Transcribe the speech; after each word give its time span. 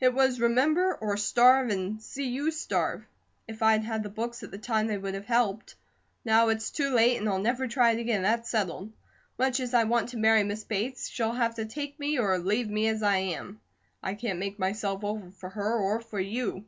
It 0.00 0.14
was 0.14 0.40
remember, 0.40 0.94
or 0.94 1.18
starve, 1.18 1.68
and 1.68 2.02
see 2.02 2.26
you 2.28 2.50
starve. 2.50 3.04
If 3.46 3.62
I'd 3.62 3.84
had 3.84 4.02
the 4.02 4.08
books 4.08 4.42
at 4.42 4.50
the 4.50 4.56
time 4.56 4.86
they 4.86 4.96
would 4.96 5.12
have 5.12 5.26
helped; 5.26 5.74
now 6.24 6.48
it's 6.48 6.70
too 6.70 6.88
late, 6.94 7.18
and 7.18 7.28
I'll 7.28 7.38
never 7.38 7.68
try 7.68 7.90
it 7.90 8.00
again, 8.00 8.22
that's 8.22 8.48
settled. 8.48 8.90
Much 9.38 9.60
as 9.60 9.74
I 9.74 9.84
want 9.84 10.08
to 10.08 10.16
marry 10.16 10.44
Miss 10.44 10.64
Bates, 10.64 11.10
she'll 11.10 11.32
have 11.34 11.56
to 11.56 11.66
take 11.66 12.00
me 12.00 12.18
or 12.18 12.38
leave 12.38 12.70
me 12.70 12.88
as 12.88 13.02
I 13.02 13.18
am. 13.18 13.60
I 14.02 14.14
can't 14.14 14.38
make 14.38 14.58
myself 14.58 15.04
over 15.04 15.30
for 15.30 15.50
her 15.50 15.76
or 15.78 16.00
for 16.00 16.20
you. 16.20 16.64